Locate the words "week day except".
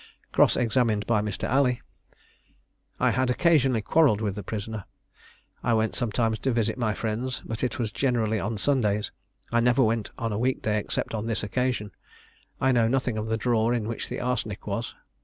10.39-11.13